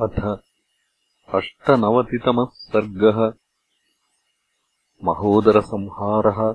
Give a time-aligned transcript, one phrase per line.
[0.00, 0.38] अथ
[1.34, 3.32] अष्टनवतितमः सर्गः
[5.04, 6.54] महोदरसंहारः।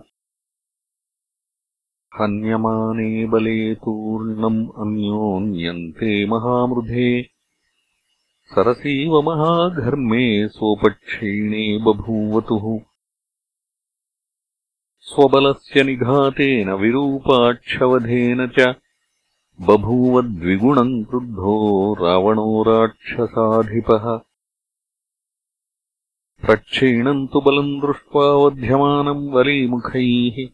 [2.21, 7.23] हन्यमाने बले तूर्णम् अन्योन्यन्ते महामृधे।
[8.45, 12.79] सरसीव महाघर्मे सोपक्षीणे बभूवतुः।
[14.99, 18.75] स्वबलस्य निघातेन विरूपाक्षवधेन च
[19.61, 24.17] बभूवद्विगुणम् क्रुद्धो रावणो राक्षसाधिपः।
[26.45, 30.47] प्रक्षीणम् तु बलम् दृष्ट्वा वध्यमानम् वलीमुखैः।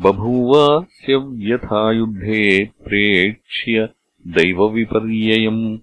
[0.00, 3.88] बभूवास्य व्यथायुद्धे प्रेक्ष्य
[4.26, 5.78] दैवविपर्ययम्।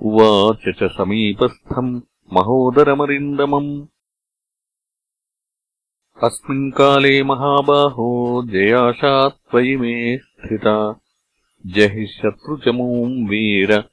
[0.00, 2.00] उवाच च समीपस्थम्
[2.32, 3.86] महोदरमरिन्दमम्।
[6.24, 11.00] अस्मिन्काले महाबाहो जयाशा त्वयि मे स्थिता
[11.66, 13.84] जहि शत्रुचमूम् वीर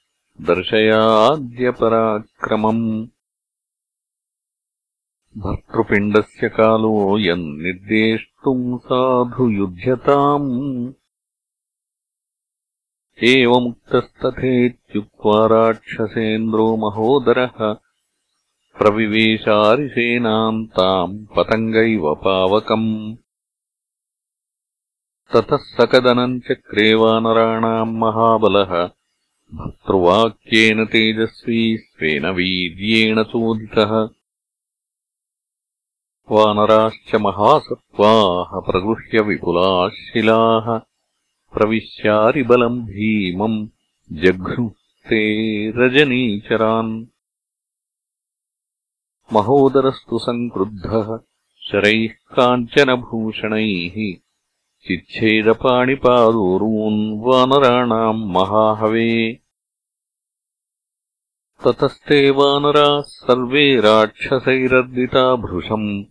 [0.42, 3.08] दर्शयाद्यपराक्रमम्।
[5.38, 10.94] भर्तृपिण्डस्य कालोऽयम् निर्देष्टुम् साधु युध्यताम्।
[13.24, 17.76] एवमुक्तस्तथेत्युक्त्वा राक्षसेन्द्रो महोदरः
[18.80, 23.16] प्रविवेशारिसेनाम् ताम् पतङ्गैव पावकम्
[25.34, 28.90] ततः सकदनम् चक्रे वानराणाम् महाबलः।
[29.54, 34.10] भर्तृवाक्येन तेजस्वी स्वेन वीर्येण चोदितः।
[36.32, 40.78] वानराश्च महासत्त्वाः प्रगृह्य विपुलाः शिलाः
[41.54, 43.68] प्रविश्यारिबलम् भीमम्
[44.12, 45.24] जघ्नुस्ते
[45.70, 47.06] रजनीचरान्।
[49.34, 51.18] महोदरस्तु सङ्क्रुद्धः
[51.62, 54.31] शरैः काञ्चनभूषणैः
[54.88, 59.40] चिच्छेदपाणिपादोरून् वानराणाम् महाहवे।
[61.64, 66.04] ततस्ते वानराः सर्वे राक्षसैरर्दिता भृशम्।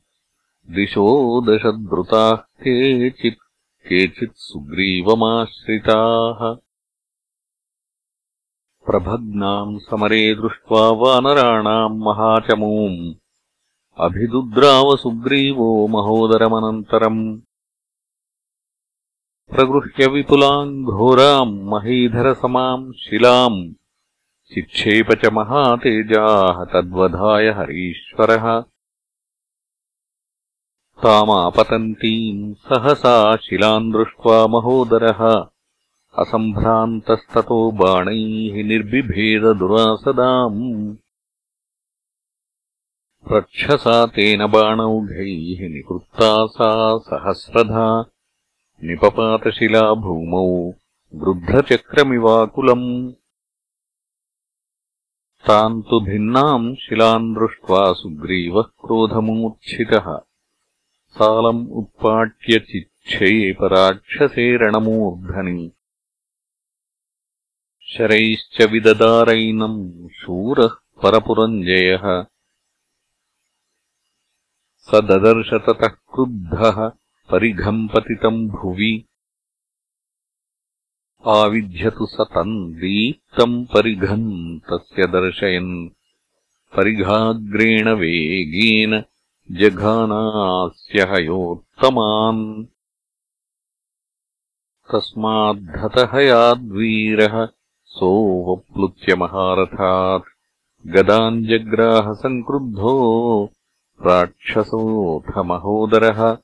[0.74, 6.56] दिशो दशद्रुताः केचित् केचित् सुग्रीवमाश्रिताः।
[8.86, 13.14] प्रभग्नाम् समरे दृष्ट्वा वानराणाम् महाचमूम्।
[13.96, 17.40] अभिदुद्रावसुग्रीवो महोदरमनन्तरम्
[19.50, 23.72] प्रगृह्य विपुलाम् घोराम् महीधरसमाम् शिलाम्
[24.54, 28.64] चिक्षेप च महातेजाः तद्वधाय हरीश्वरः।
[31.02, 35.46] तामापतन्तीम् सहसा शिलाम् दृष्ट्वा महोदरः।
[36.18, 40.96] असम्भ्रान्तस्ततो बाणैः निर्बिभेददुरासदाम्।
[43.32, 48.04] रक्षसा तेन बाणौघैः निकृत्ता सा सहस्रधा
[48.84, 50.72] निपपातशिला भूमौ
[51.14, 53.12] वृद्धचक्रमिवाकुलम्।
[55.46, 60.18] ताम् तु भिन्नाम् शिलाम् दृष्ट्वा सुग्रीवः क्रोधमूर्च्छितः।
[61.08, 65.72] सालम् उत्पाट्य चिच्छेपराक्षसे रणमूर्धनि।
[67.82, 70.68] शरैश्च विददारैनम् शूरः
[71.02, 72.26] परपुरञ्जयः।
[74.76, 76.99] स ददर्श ततः क्रुद्धः
[77.32, 79.04] परिघम् पतितम् भुवि।
[81.26, 85.88] आविध्यतु स तम् दीप्तम् परिघम् तस्य दर्शयन्।
[86.76, 89.04] परिघाग्रेण वेगेन
[89.52, 92.64] जघानास्य हयोत्तमान्।
[94.92, 97.48] तस्माद्धतः याद्वीरः
[97.84, 100.24] सोऽवप्लुत्य महारथात्।
[100.86, 102.92] गदाम् जग्राहसङ्क्रुद्धो
[104.06, 106.38] राक्षसोऽथ महोदरः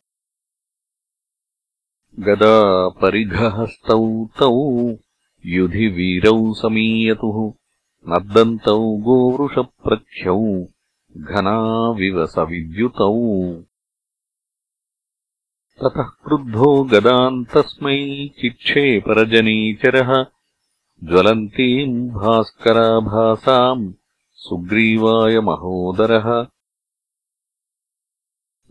[2.19, 4.91] गदा परिघहस्तौ तौ
[5.47, 7.53] युधि वीरौ समीयतुः
[8.13, 10.65] नर्दन्तौ गोवृषप्रख्यौ
[11.17, 13.13] घनाविवसविद्युतौ।
[15.81, 20.27] ततः क्रुद्धो गदाम् तस्मै चिक्षेपरजनीचरः
[21.05, 23.93] ज्वलन्तीम् भास्कराभासाम्
[24.33, 26.47] सुग्रीवाय महोदरः।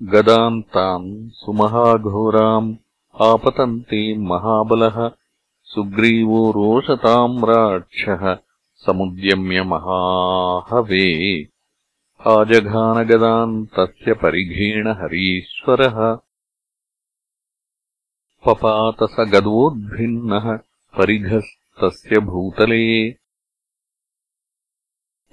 [0.04, 2.76] गदाम् ताम् सुमहाघोराम्
[3.22, 5.12] आपतन्ते महाबलः
[5.64, 8.36] सुग्रीवो रोषताम् राक्षः
[8.76, 11.42] समुद्यम्य महाहवे।
[12.28, 16.16] आजघानगदाम् तस्य परिघेण हरीश्वरः।
[18.46, 20.58] पपात स गदोद्भिन्नः
[20.98, 23.12] परिघस्तस्य भूतले।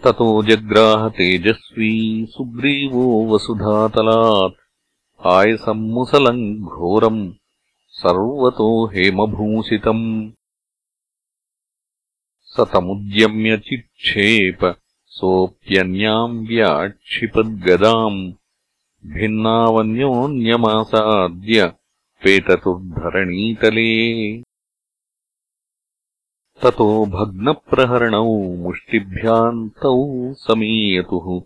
[0.05, 4.55] ततो जग्राह तेजस्वी सुग्रीवो वसुधातलात्।
[5.27, 7.33] आयसम्मुसलम् घोरम्
[8.07, 10.31] सर्वतो हेमभूषितम्।
[12.41, 14.77] स तमुद्यम्य चिक्षेप
[15.07, 18.33] सोऽप्यन्याम् व्याक्षिपद्गदाम्।
[19.07, 21.73] भिन्नावन्योन्यमासाद्य
[22.25, 24.43] पेततुर्धरणीतले।
[26.63, 31.43] ततो भग्नप्रहरणौ मुष्टिभ्याम् तौ समीयतुः।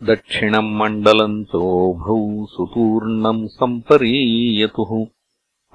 [0.04, 5.06] दक्षिणम् मण्डलम् चोभौ सुतूर्णम् सम्परीयतुः।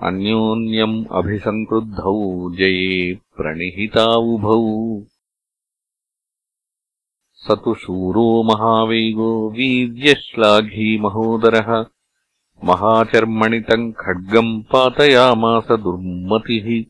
[0.06, 5.00] अन्योन्यम् अभिसङ्क्रुद्धौ जये प्रणिहितावुभौ।
[7.34, 11.93] स तु शूरो महावेगो वीर्यश्लाघी महोदरः
[12.64, 16.84] महाचर्मणि तम् खड्गम् पातयामास दुर्मतिः।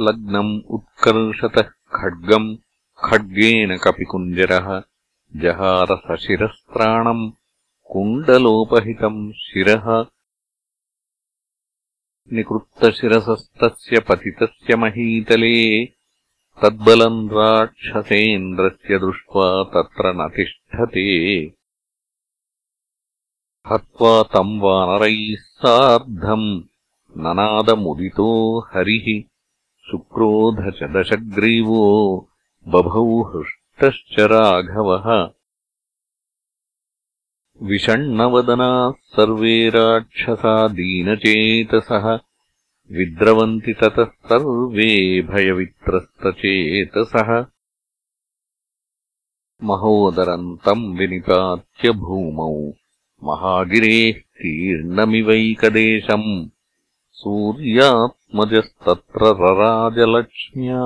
[0.00, 2.56] लग्नम् उत्कर्षतः खड्गम्
[3.04, 4.82] खड्गेन कपिकुञ्जरः
[5.36, 7.30] जहारसशिरस्त्राणम्
[7.84, 10.06] कुण्डलोपहितम् शिरः।
[12.32, 15.86] निकृत्तशिरसस्तस्य पतितस्य महीतले
[16.62, 21.46] तद्बलम् राक्षसेन्द्रस्य दृष्ट्वा तत्र न तिष्ठते
[23.72, 26.62] हत्वा तम् वानरैः सार्धम्
[27.16, 29.22] ननादमुदितो हरिः।
[29.90, 32.28] शुक्रोध च दशग्रीवो
[32.68, 35.30] बभौ हृष्टश्च राघवः।
[37.62, 42.18] विषण्णवदनाः सर्वे राक्षसा दीनचेतसः।
[42.92, 47.46] विद्रवन्ति ततः सर्वे भयवित्रस्तचेतसः।
[49.62, 52.72] महोदरम् तम् विनिपात्य भूमौ
[53.24, 56.48] महागिरेः कीर्णमिवैकदेशम्।
[57.12, 60.80] सूर्यात्मजस्तत्र रराजलक्ष्म्या।